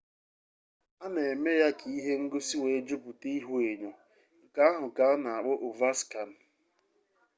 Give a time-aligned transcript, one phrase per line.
[1.03, 3.91] a na eme ya ka ihe ngosi wee juputa ihuenyo
[4.43, 6.29] nke ahụ ka a na-akpọ ovaskan